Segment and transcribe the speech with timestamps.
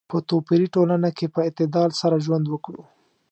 [0.09, 2.83] په توپیري ټولنه کې په اعتدال سره ژوند وکړو.